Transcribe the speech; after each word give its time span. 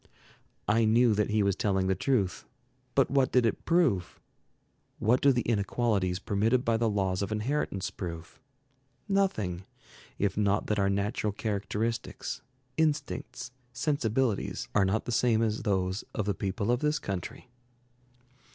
I 0.67 0.83
knew 0.83 1.13
that 1.13 1.29
he 1.29 1.43
was 1.43 1.55
telling 1.55 1.85
the 1.85 1.93
truth. 1.93 2.47
But 2.95 3.11
what 3.11 3.31
did 3.31 3.45
it 3.45 3.65
prove? 3.65 4.19
What 4.97 5.21
do 5.21 5.31
the 5.31 5.43
inequalities 5.43 6.17
permitted 6.17 6.65
by 6.65 6.77
the 6.77 6.89
laws 6.89 7.21
of 7.21 7.31
inheritance 7.31 7.91
prove? 7.91 8.39
Nothing, 9.07 9.63
if 10.17 10.35
not 10.35 10.65
that 10.65 10.79
our 10.79 10.89
natural 10.89 11.31
characteristics, 11.31 12.41
instincts, 12.77 13.51
sensibilities, 13.73 14.67
are 14.73 14.85
not 14.85 15.05
the 15.05 15.11
same 15.11 15.43
as 15.43 15.61
those 15.61 16.03
of 16.15 16.25
the 16.25 16.33
people 16.33 16.71
of 16.71 16.79
this 16.79 16.97
country. 16.97 17.49